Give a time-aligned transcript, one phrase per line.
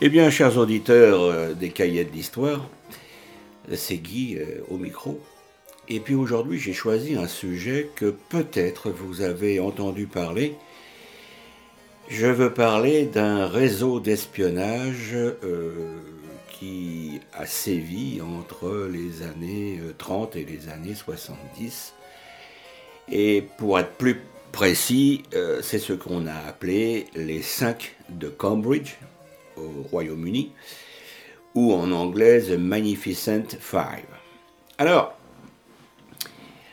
[0.00, 2.68] Eh bien, chers auditeurs euh, des cahiers d'histoire,
[3.74, 5.20] c'est Guy euh, au micro.
[5.88, 10.54] Et puis aujourd'hui, j'ai choisi un sujet que peut-être vous avez entendu parler.
[12.08, 15.96] Je veux parler d'un réseau d'espionnage euh,
[16.48, 21.92] qui a sévi entre les années 30 et les années 70.
[23.10, 24.20] Et pour être plus
[24.52, 25.24] précis,
[25.60, 28.96] c'est ce qu'on a appelé les 5 de Cambridge,
[29.58, 30.52] au Royaume-Uni,
[31.54, 34.06] ou en anglais The Magnificent Five.
[34.78, 35.18] Alors,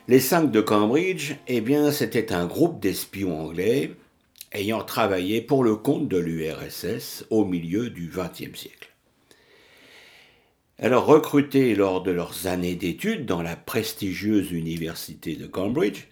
[0.08, 3.92] les cinq de Cambridge, eh bien, c'était un groupe d'espions anglais
[4.52, 8.90] ayant travaillé pour le compte de l'URSS au milieu du XXe siècle.
[10.78, 16.08] Alors, recrutés lors de leurs années d'études dans la prestigieuse université de Cambridge,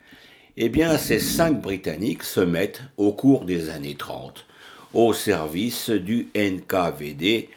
[0.55, 4.45] eh bien, ces cinq Britanniques se mettent, au cours des années 30,
[4.94, 7.49] au service du NKVD,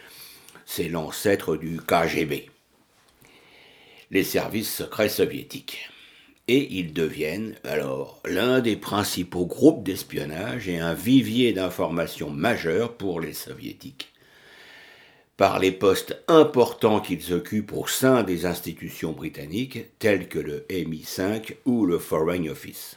[0.65, 2.49] c'est l'ancêtre du KGB,
[4.11, 5.91] les services secrets soviétiques.
[6.49, 13.21] Et ils deviennent alors l'un des principaux groupes d'espionnage et un vivier d'informations majeur pour
[13.21, 14.13] les soviétiques.
[15.37, 21.57] Par les postes importants qu'ils occupent au sein des institutions britanniques, tels que le MI5
[21.67, 22.97] ou le Foreign Office.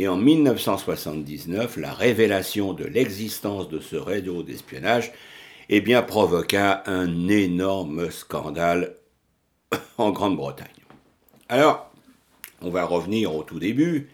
[0.00, 5.10] Et en 1979, la révélation de l'existence de ce réseau d'espionnage
[5.68, 8.94] eh provoqua un énorme scandale
[9.98, 10.68] en Grande-Bretagne.
[11.48, 11.90] Alors,
[12.62, 14.08] on va revenir au tout début.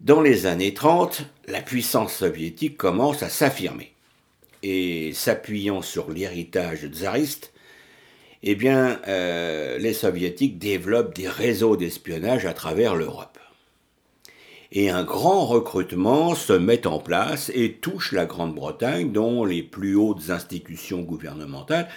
[0.00, 3.94] Dans les années 30, la puissance soviétique commence à s'affirmer.
[4.62, 7.54] Et s'appuyant sur l'héritage tsariste,
[8.42, 13.39] eh euh, les soviétiques développent des réseaux d'espionnage à travers l'Europe
[14.72, 19.96] et un grand recrutement se met en place et touche la Grande-Bretagne, dont les plus
[19.96, 21.88] hautes institutions gouvernementales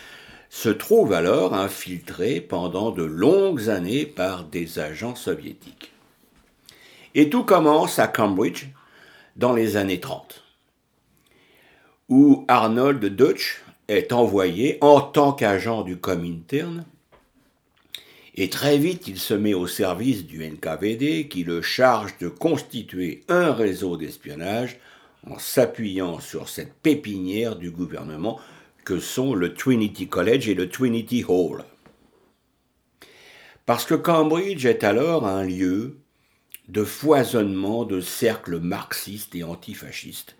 [0.49, 5.91] se trouvent alors infiltrées pendant de longues années par des agents soviétiques.
[7.15, 8.67] Et tout commence à Cambridge
[9.35, 10.43] dans les années 30,
[12.09, 16.85] où Arnold Deutsch est envoyé en tant qu'agent du Comintern
[18.35, 23.23] et très vite, il se met au service du NKVD qui le charge de constituer
[23.27, 24.79] un réseau d'espionnage
[25.29, 28.39] en s'appuyant sur cette pépinière du gouvernement
[28.85, 31.63] que sont le Trinity College et le Trinity Hall.
[33.65, 35.99] Parce que Cambridge est alors un lieu
[36.67, 40.35] de foisonnement de cercles marxistes et antifascistes,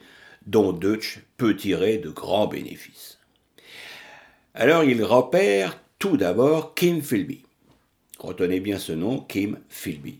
[0.46, 3.20] dont Deutsch peut tirer de grands bénéfices.
[4.56, 7.43] Alors il repère tout d'abord Kim Philby,
[8.24, 10.20] retenez bien ce nom, Kim Philby,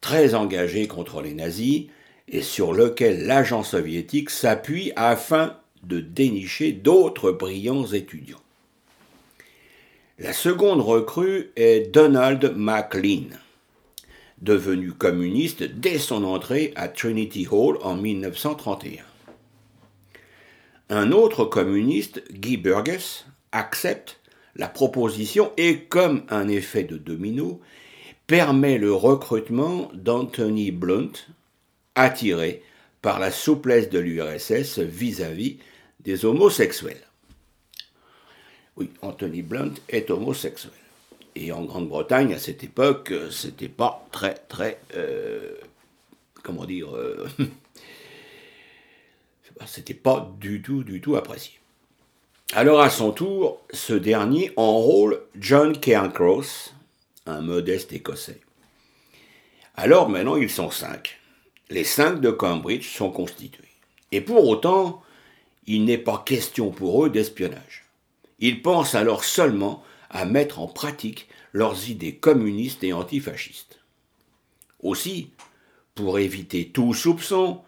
[0.00, 1.86] très engagé contre les nazis
[2.28, 8.40] et sur lequel l'agent soviétique s'appuie afin de dénicher d'autres brillants étudiants.
[10.18, 13.36] La seconde recrue est Donald MacLean,
[14.40, 19.02] devenu communiste dès son entrée à Trinity Hall en 1931.
[20.90, 24.20] Un autre communiste, Guy Burgess, accepte
[24.56, 27.60] la proposition et comme un effet de domino,
[28.26, 31.12] permet le recrutement d'Anthony Blunt,
[31.94, 32.62] attiré
[33.02, 35.58] par la souplesse de l'URSS vis-à-vis
[36.00, 37.06] des homosexuels.
[38.76, 40.72] Oui, Anthony Blunt est homosexuel.
[41.36, 44.80] Et en Grande-Bretagne, à cette époque, c'était pas très, très.
[44.96, 45.54] Euh,
[46.42, 46.94] comment dire.
[46.94, 47.28] Euh,
[49.66, 51.58] c'était pas du tout, du tout apprécié.
[52.52, 56.74] Alors à son tour, ce dernier enrôle John Cairncross,
[57.26, 58.40] un modeste Écossais.
[59.76, 61.18] Alors maintenant ils sont cinq.
[61.70, 63.64] Les cinq de Cambridge sont constitués.
[64.12, 65.02] Et pour autant,
[65.66, 67.86] il n'est pas question pour eux d'espionnage.
[68.38, 73.80] Ils pensent alors seulement à mettre en pratique leurs idées communistes et antifascistes.
[74.80, 75.30] Aussi,
[75.94, 77.62] pour éviter tout soupçon,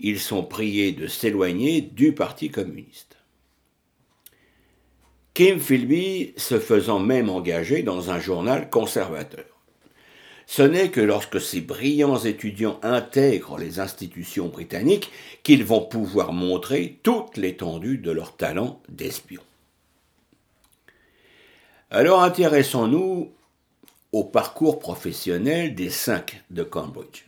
[0.00, 3.09] ils sont priés de s'éloigner du Parti communiste.
[5.40, 9.46] Kim Philby se faisant même engager dans un journal conservateur.
[10.44, 15.10] Ce n'est que lorsque ces brillants étudiants intègrent les institutions britanniques
[15.42, 19.40] qu'ils vont pouvoir montrer toute l'étendue de leur talent d'espion.
[21.90, 23.32] Alors intéressons-nous
[24.12, 27.24] au parcours professionnel des cinq de Cambridge.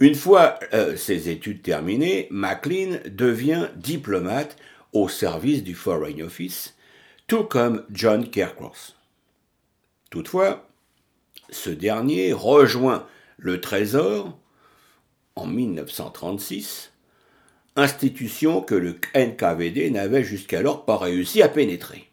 [0.00, 4.56] Une fois euh, ses études terminées, Maclean devient diplomate
[4.94, 6.74] au service du Foreign Office,
[7.26, 8.96] tout comme John Caircross.
[10.10, 10.66] Toutefois,
[11.50, 13.06] ce dernier rejoint
[13.36, 14.38] le Trésor
[15.36, 16.92] en 1936
[17.76, 22.08] institution que le NKVD n'avait jusqu'alors pas réussi à pénétrer.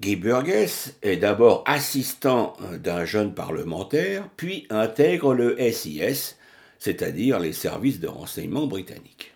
[0.00, 6.36] Guy Burgess est d'abord assistant d'un jeune parlementaire, puis intègre le SIS,
[6.78, 9.33] c'est-à-dire les services de renseignement britanniques.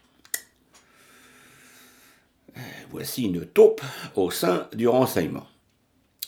[2.90, 3.82] Voici une taupe
[4.14, 5.46] au sein du renseignement.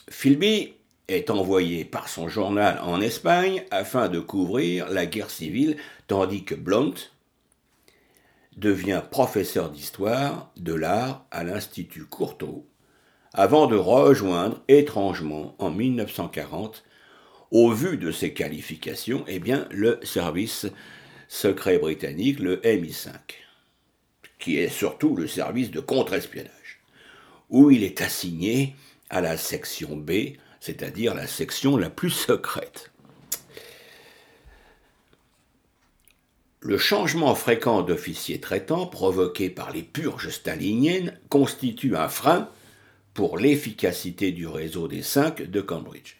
[0.09, 0.75] Philby
[1.09, 6.55] est envoyé par son journal en Espagne afin de couvrir la guerre civile, tandis que
[6.55, 6.95] Blount
[8.57, 12.65] devient professeur d'histoire de l'art à l'Institut Courtauld
[13.33, 16.85] avant de rejoindre étrangement en 1940,
[17.53, 20.67] au vu de ses qualifications, eh bien, le service
[21.29, 23.13] secret britannique, le MI5,
[24.41, 26.81] qui est surtout le service de contre-espionnage,
[27.51, 28.75] où il est assigné
[29.11, 32.91] à la section B, c'est-à-dire la section la plus secrète.
[36.63, 42.51] Le changement fréquent d'officiers traitants provoqué par les purges staliniennes constitue un frein
[43.15, 46.17] pour l'efficacité du réseau des cinq de Cambridge.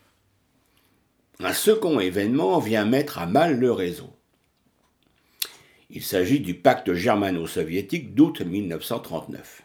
[1.41, 4.11] Un second événement vient mettre à mal le réseau.
[5.93, 9.63] Il s'agit du pacte germano-soviétique d'août 1939.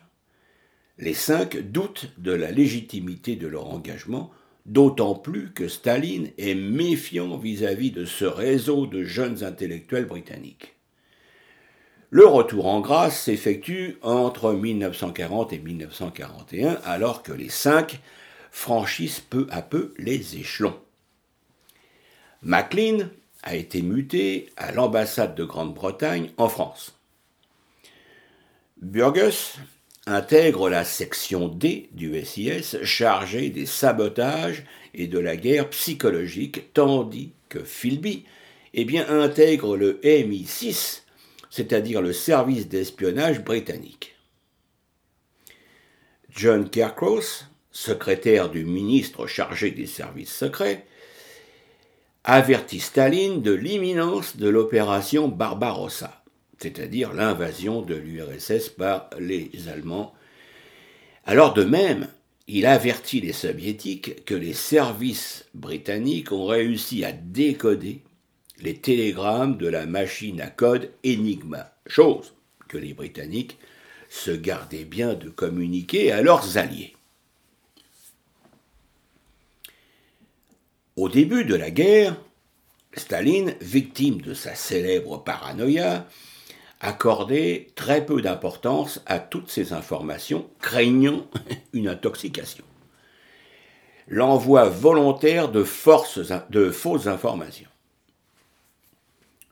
[0.98, 4.32] Les cinq doutent de la légitimité de leur engagement,
[4.66, 10.74] d'autant plus que Staline est méfiant vis-à-vis -vis de ce réseau de jeunes intellectuels britanniques.
[12.10, 18.00] Le retour en grâce s'effectue entre 1940 et 1941, alors que les cinq
[18.50, 20.80] franchissent peu à peu les échelons.
[22.42, 23.10] Maclean
[23.46, 27.00] a été muté à l'ambassade de Grande-Bretagne en France.
[28.82, 29.56] Burgess
[30.06, 37.32] intègre la section D du SIS chargée des sabotages et de la guerre psychologique, tandis
[37.48, 38.26] que Philby
[38.74, 41.06] eh intègre le MI6
[41.56, 44.18] c'est-à-dire le service d'espionnage britannique.
[46.30, 50.86] John Caircross, secrétaire du ministre chargé des services secrets,
[52.28, 56.24] avertit Staline de l'imminence de l'opération Barbarossa,
[56.58, 60.12] c'est-à-dire l'invasion de l'URSS par les Allemands.
[61.26, 62.08] Alors de même,
[62.48, 68.02] il avertit les soviétiques que les services britanniques ont réussi à décoder
[68.60, 72.34] les télégrammes de la machine à code Enigma, chose
[72.68, 73.60] que les Britanniques
[74.10, 76.95] se gardaient bien de communiquer à leurs alliés.
[80.98, 82.16] Au début de la guerre,
[82.94, 86.08] Staline, victime de sa célèbre paranoïa,
[86.80, 91.28] accordait très peu d'importance à toutes ces informations, craignant
[91.74, 92.64] une intoxication.
[94.08, 96.32] L'envoi volontaire de, fausses
[97.08, 97.70] informations.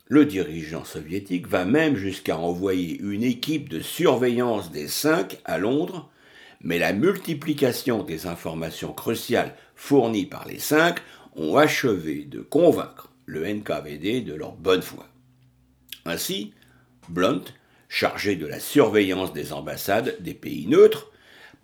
[0.06, 6.08] Le dirigeant soviétique va même jusqu'à envoyer une équipe de surveillance des cinq à Londres,
[6.62, 11.00] mais la multiplication des informations cruciales fournies par les cinq
[11.36, 15.06] ont achevé de convaincre le NKVD de leur bonne foi.
[16.04, 16.52] Ainsi,
[17.08, 17.44] Blunt,
[17.88, 21.10] chargé de la surveillance des ambassades des pays neutres,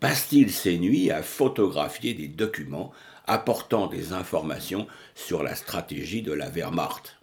[0.00, 2.92] passe-t-il ses nuits à photographier des documents
[3.26, 7.16] apportant des informations sur la stratégie de la Wehrmacht.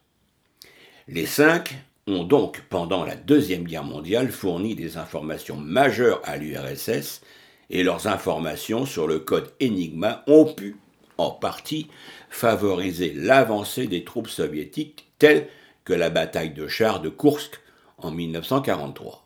[1.07, 1.75] Les cinq
[2.07, 7.21] ont donc, pendant la Deuxième Guerre mondiale, fourni des informations majeures à l'URSS
[7.69, 10.77] et leurs informations sur le code Enigma ont pu,
[11.17, 11.87] en partie,
[12.29, 15.47] favoriser l'avancée des troupes soviétiques telles
[15.85, 17.59] que la bataille de chars de Kursk
[17.97, 19.25] en 1943.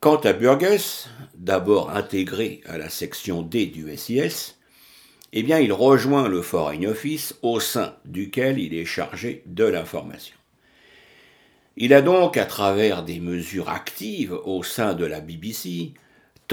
[0.00, 4.56] Quant à Burgess, d'abord intégré à la section D du SIS,
[5.32, 10.36] eh bien, il rejoint le Foreign Office au sein duquel il est chargé de l'information.
[11.76, 15.94] Il a donc, à travers des mesures actives au sein de la BBC,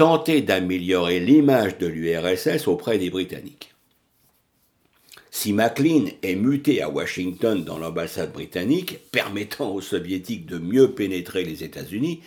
[0.00, 3.74] tenté d'améliorer l'image de l'URSS auprès des Britanniques.
[5.30, 11.44] Si Maclean est muté à Washington dans l'ambassade britannique, permettant aux soviétiques de mieux pénétrer
[11.44, 12.22] les États-Unis,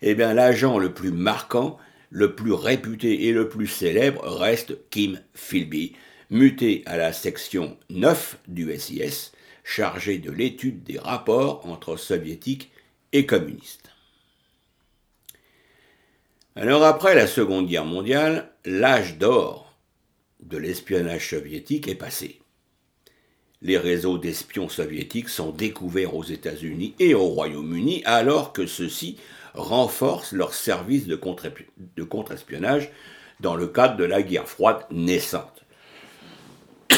[0.00, 1.76] eh bien l'agent le plus marquant
[2.08, 5.92] le plus réputé et le plus célèbre reste Kim Philby,
[6.30, 9.32] muté à la section 9 du SIS,
[9.64, 12.70] chargé de l'étude des rapports entre soviétiques
[13.12, 13.90] et communistes.
[16.60, 19.78] Alors après la Seconde Guerre mondiale, l'âge d'or
[20.40, 22.40] de l'espionnage soviétique est passé.
[23.62, 29.18] Les réseaux d'espions soviétiques sont découverts aux États-Unis et au Royaume-Uni alors que ceux-ci
[29.54, 31.14] renforcent leurs services de
[32.04, 32.90] contre-espionnage
[33.38, 35.64] dans le cadre de la guerre froide naissante.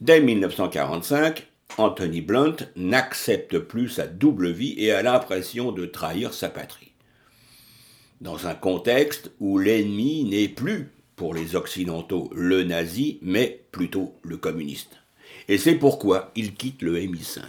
[0.00, 6.48] Dès 1945, Anthony Blunt n'accepte plus sa double vie et a l'impression de trahir sa
[6.48, 6.85] patrie.
[8.20, 14.38] Dans un contexte où l'ennemi n'est plus, pour les Occidentaux, le nazi, mais plutôt le
[14.38, 14.96] communiste.
[15.48, 17.42] Et c'est pourquoi il quitte le MI5,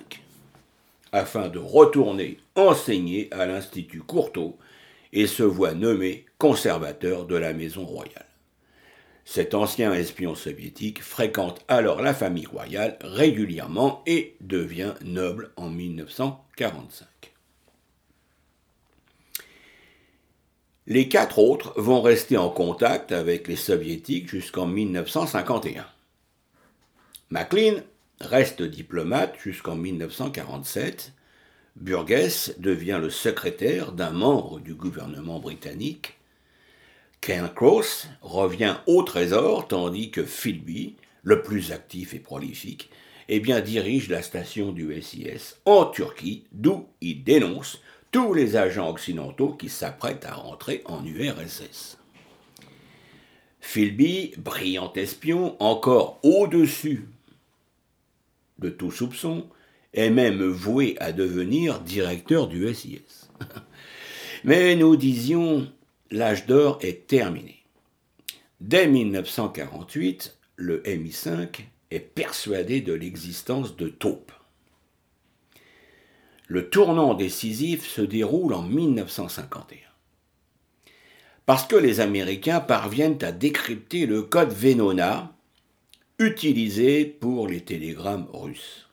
[1.13, 4.53] afin de retourner enseigner à l'Institut Courtauld
[5.13, 8.25] et se voit nommé conservateur de la Maison royale.
[9.23, 17.36] Cet ancien espion soviétique fréquente alors la famille royale régulièrement et devient noble en 1945.
[20.87, 25.85] Les quatre autres vont rester en contact avec les soviétiques jusqu'en 1951.
[27.29, 27.81] MacLean
[28.21, 31.13] reste diplomate jusqu'en 1947.
[31.75, 36.17] Burgess devient le secrétaire d'un membre du gouvernement britannique
[37.19, 42.89] Ken Cross revient au Trésor tandis que Philby, le plus actif et prolifique,
[43.27, 47.81] eh dirige la station du SIS en Turquie, d'où il dénonce
[48.17, 51.99] tous les agents occidentaux qui s'apprêtent à rentrer en URSS.
[53.59, 57.09] Philby, brillant espion, encore au-dessus
[58.57, 59.45] de tout soupçon,
[59.93, 63.29] est même voué à devenir directeur du SIS.
[64.43, 65.71] Mais nous disions
[66.09, 67.65] l'âge d'or est terminé.
[68.61, 71.49] Dès 1948, le MI5
[71.91, 74.31] est persuadé de l'existence de taupes.
[76.47, 79.77] Le tournant décisif se déroule en 1951.
[81.45, 85.33] Parce que les Américains parviennent à décrypter le code Venona
[86.19, 88.89] utilisé pour les télégrammes russes.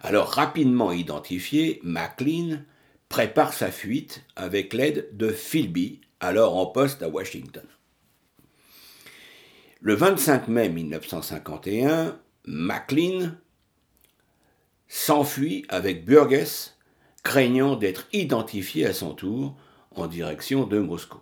[0.00, 2.62] Alors rapidement identifié, MacLean
[3.08, 7.66] prépare sa fuite avec l'aide de Philby, alors en poste à Washington.
[9.80, 13.32] Le 25 mai 1951, MacLean
[14.92, 16.76] s'enfuit avec Burgess,
[17.22, 19.56] craignant d'être identifié à son tour
[19.94, 21.18] en direction de Moscou.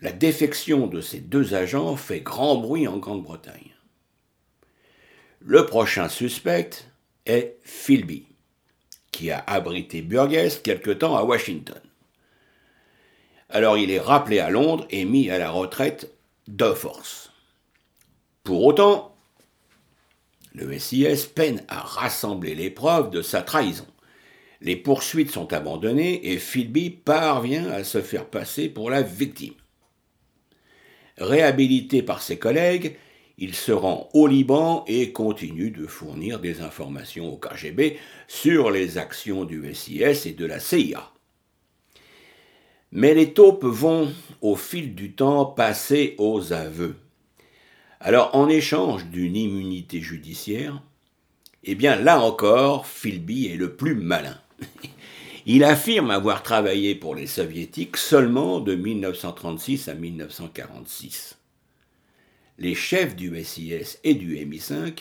[0.00, 3.74] La défection de ces deux agents fait grand bruit en Grande-Bretagne.
[5.40, 6.70] Le prochain suspect
[7.26, 8.26] est Philby
[9.10, 11.82] qui a abrité Burgess quelque temps à Washington.
[13.48, 16.14] Alors il est rappelé à Londres et mis à la retraite
[16.46, 17.32] de force.
[18.44, 19.09] Pour autant,
[20.52, 23.86] le SIS peine à rassembler les preuves de sa trahison.
[24.60, 29.54] Les poursuites sont abandonnées et Philby parvient à se faire passer pour la victime.
[31.16, 32.96] Réhabilité par ses collègues,
[33.38, 38.98] il se rend au Liban et continue de fournir des informations au KGB sur les
[38.98, 41.10] actions du SIS et de la CIA.
[42.92, 46.96] Mais les taupes vont, au fil du temps, passer aux aveux.
[48.00, 50.82] Alors, en échange d'une immunité judiciaire,
[51.64, 54.38] eh bien, là encore, Philby est le plus malin.
[55.46, 61.36] Il affirme avoir travaillé pour les soviétiques seulement de 1936 à 1946
[62.60, 64.98] les chefs du SIS et du MI5,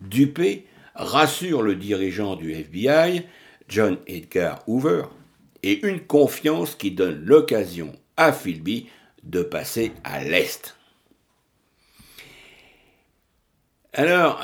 [0.00, 3.22] dupés, rassurent le dirigeant du FBI,
[3.68, 5.04] John Edgar Hoover,
[5.62, 8.88] et une confiance qui donne l'occasion à Philby
[9.24, 10.76] de passer à l'Est.
[13.92, 14.40] Alors,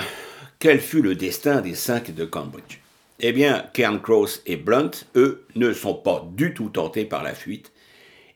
[0.59, 2.81] quel fut le destin des cinq de Cambridge
[3.21, 7.71] Eh bien, Cairncross et Blunt, eux, ne sont pas du tout tentés par la fuite,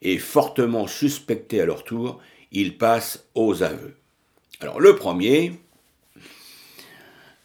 [0.02, 2.20] et fortement suspectés à leur tour,
[2.52, 3.96] ils passent aux aveux.
[4.60, 5.54] Alors le premier,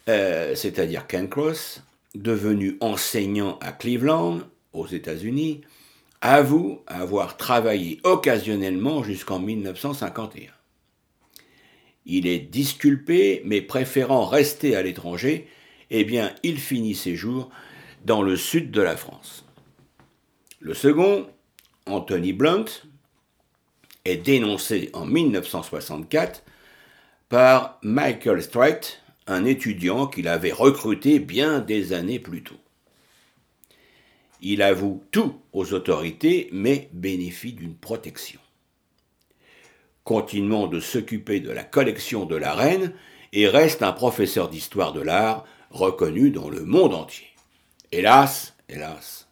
[0.08, 1.82] euh, c'est-à-dire Ken Cross,
[2.14, 4.42] devenu enseignant à Cleveland,
[4.74, 5.62] aux États-Unis,
[6.20, 10.55] avoue avoir travaillé occasionnellement jusqu'en 1951.
[12.06, 15.48] Il est disculpé, mais préférant rester à l'étranger,
[15.90, 17.50] eh bien, il finit ses jours
[18.04, 19.44] dans le sud de la France.
[20.60, 21.26] Le second,
[21.86, 22.64] Anthony Blunt,
[24.04, 26.44] est dénoncé en 1964
[27.28, 28.80] par Michael Strait,
[29.26, 32.60] un étudiant qu'il avait recruté bien des années plus tôt.
[34.40, 38.40] Il avoue tout aux autorités, mais bénéficie d'une protection.
[40.06, 42.92] Continuant de s'occuper de la collection de la reine
[43.32, 47.26] et reste un professeur d'histoire de l'art reconnu dans le monde entier.
[47.90, 49.26] Hélas, hélas.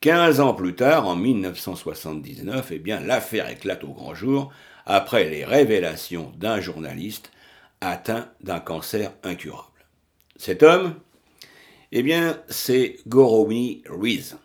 [0.00, 4.52] Quinze ans plus tard, en 1979, eh bien, l'affaire éclate au grand jour
[4.84, 7.32] après les révélations d'un journaliste
[7.80, 9.84] atteint d'un cancer incurable.
[10.36, 10.94] Cet homme,
[11.90, 14.36] eh bien, c'est Goromi Rees,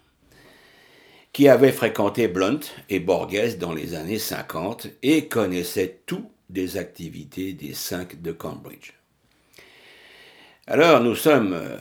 [1.33, 2.59] qui avait fréquenté Blunt
[2.89, 8.93] et Borges dans les années 50 et connaissait tout des activités des cinq de Cambridge.
[10.67, 11.77] Alors nous sommes euh,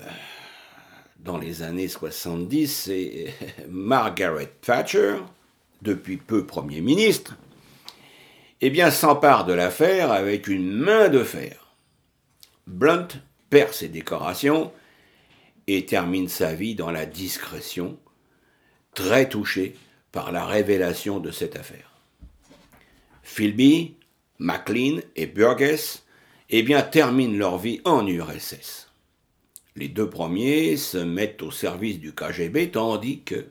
[1.19, 3.35] dans les années 70 et
[3.69, 5.17] Margaret Thatcher,
[5.83, 7.37] depuis peu Premier ministre,
[8.61, 11.75] eh bien s'empare de l'affaire avec une main de fer.
[12.67, 13.09] Blunt
[13.49, 14.73] perd ses décorations
[15.67, 17.99] et termine sa vie dans la discrétion,
[18.95, 19.77] très touché
[20.13, 21.91] par la révélation de cette affaire.
[23.23, 23.95] Philby,
[24.39, 26.05] MacLean et Burgess
[26.49, 28.89] eh terminent leur vie en URSS.
[29.77, 33.47] Les deux premiers se mettent au service du KGB, tandis que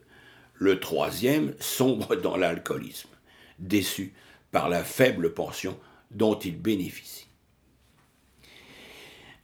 [0.56, 3.10] le troisième sombre dans l'alcoolisme,
[3.58, 4.14] déçu
[4.52, 5.80] par la faible pension
[6.12, 7.28] dont il bénéficie.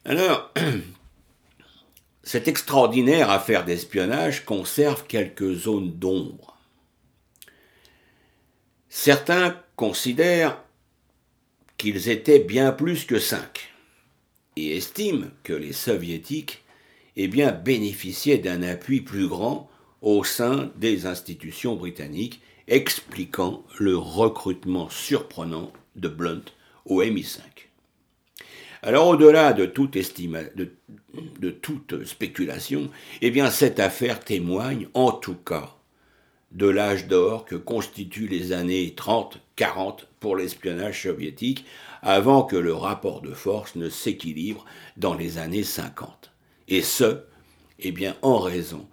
[0.04, 0.52] Alors,
[2.26, 6.58] cette extraordinaire affaire d'espionnage conserve quelques zones d'ombre.
[8.88, 10.60] Certains considèrent
[11.78, 13.72] qu'ils étaient bien plus que cinq
[14.56, 16.64] et estiment que les soviétiques
[17.14, 19.70] eh bien, bénéficiaient d'un appui plus grand
[20.02, 26.44] au sein des institutions britanniques, expliquant le recrutement surprenant de Blunt
[26.86, 27.40] au MI5.
[28.86, 32.88] Alors au-delà de toute, de, toute spéculation,
[33.20, 35.74] eh bien cette affaire témoigne en tout cas
[36.52, 41.64] de l'âge d'or que constituent les années 30-40 pour l'espionnage soviétique,
[42.00, 44.64] avant que le rapport de force ne s'équilibre
[44.96, 46.30] dans les années 50.
[46.68, 47.22] Et ce,
[47.80, 48.86] eh bien, en raison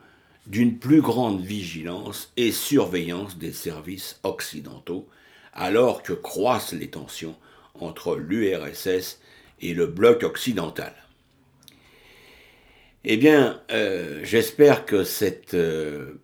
[0.48, 5.08] d'une plus grande vigilance et surveillance des services occidentaux,
[5.54, 7.36] alors que croissent les tensions
[7.76, 9.20] entre l'URSS
[9.62, 10.94] et le bloc occidental.
[13.06, 16.22] Eh bien, euh, j'espère que cette euh,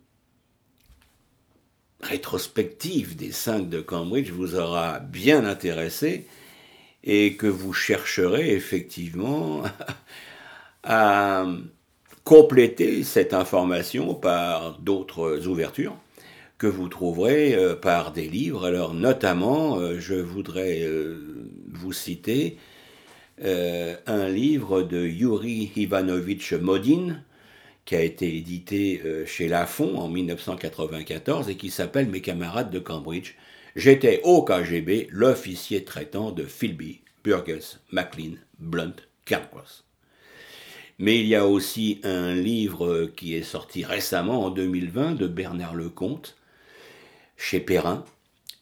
[2.00, 6.26] rétrospective des cinq de Cambridge vous aura bien intéressé
[7.04, 9.64] et que vous chercherez effectivement
[10.84, 11.48] à
[12.24, 15.98] compléter cette information par d'autres ouvertures
[16.58, 18.66] que vous trouverez euh, par des livres.
[18.66, 20.88] Alors notamment, je voudrais
[21.74, 22.58] vous citer
[23.44, 27.22] euh, un livre de Yuri Ivanovitch Modin,
[27.86, 32.80] qui a été édité euh, chez Lafon en 1994 et qui s'appelle Mes camarades de
[32.80, 33.36] Cambridge.
[33.76, 39.86] J'étais au KGB l'officier traitant de Philby, Burgess, MacLean, Blunt, Cairncross.
[40.98, 45.76] Mais il y a aussi un livre qui est sorti récemment en 2020 de Bernard
[45.76, 46.36] Lecomte
[47.38, 48.04] chez Perrin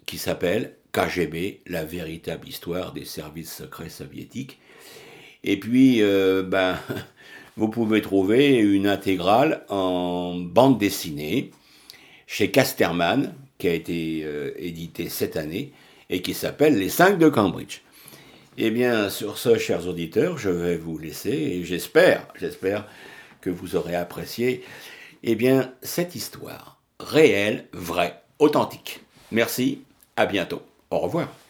[0.05, 4.59] qui s'appelle KGB, la véritable histoire des services secrets soviétiques
[5.43, 6.77] et puis, euh, ben,
[7.57, 11.51] vous pouvez trouver une intégrale en bande dessinée
[12.25, 15.71] chez Casterman, qui a été euh, édité cette année
[16.09, 17.81] et qui s'appelle Les 5 de Cambridge.
[18.57, 22.87] Eh bien, sur ce, chers auditeurs, je vais vous laisser et j'espère, j'espère
[23.41, 24.63] que vous aurez apprécié,
[25.23, 29.01] eh bien, cette histoire réelle, vraie, authentique.
[29.31, 29.81] Merci,
[30.15, 30.61] à bientôt.
[30.89, 31.46] Au revoir.